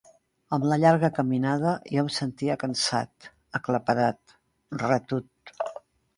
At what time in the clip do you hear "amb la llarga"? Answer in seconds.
0.55-1.09